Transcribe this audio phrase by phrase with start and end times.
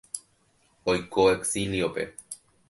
[0.93, 2.09] Oiko exiliope.